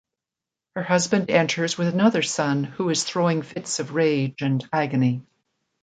Her 0.75 0.81
husband 0.81 1.29
enters 1.29 1.77
with 1.77 1.87
another 1.89 2.23
son 2.23 2.63
who 2.63 2.89
is 2.89 3.03
throwing 3.03 3.43
fits 3.43 3.79
of 3.79 3.93
rage 3.93 4.41
and 4.41 4.67
agony. 4.73 5.21